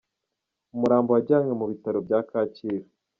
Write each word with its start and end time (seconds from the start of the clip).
Umurambo 0.73 1.09
wajyanywe 1.15 1.53
mu 1.59 1.65
bitaro 1.71 1.99
bya 2.05 2.19
Kacyiru. 2.29 2.87